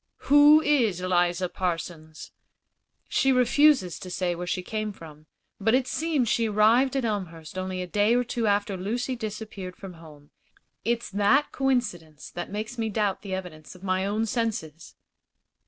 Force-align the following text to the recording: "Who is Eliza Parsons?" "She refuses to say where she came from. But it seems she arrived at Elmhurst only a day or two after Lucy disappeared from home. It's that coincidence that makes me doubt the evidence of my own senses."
"Who 0.31 0.63
is 0.63 0.99
Eliza 0.99 1.47
Parsons?" 1.47 2.31
"She 3.07 3.31
refuses 3.31 3.99
to 3.99 4.09
say 4.09 4.33
where 4.33 4.47
she 4.47 4.63
came 4.63 4.91
from. 4.91 5.27
But 5.59 5.75
it 5.75 5.87
seems 5.87 6.27
she 6.27 6.49
arrived 6.49 6.95
at 6.95 7.05
Elmhurst 7.05 7.55
only 7.55 7.83
a 7.83 7.85
day 7.85 8.15
or 8.15 8.23
two 8.23 8.47
after 8.47 8.75
Lucy 8.75 9.15
disappeared 9.15 9.75
from 9.75 9.93
home. 10.01 10.31
It's 10.83 11.11
that 11.11 11.51
coincidence 11.51 12.31
that 12.31 12.49
makes 12.49 12.79
me 12.79 12.89
doubt 12.89 13.21
the 13.21 13.35
evidence 13.35 13.75
of 13.75 13.83
my 13.83 14.03
own 14.07 14.25
senses." 14.25 14.95